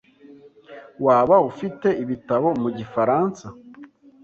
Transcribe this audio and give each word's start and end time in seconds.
Waba 1.05 1.35
ufite 1.49 1.87
ibitabo 2.03 2.47
mu 2.61 2.69
gifaransa? 2.77 3.45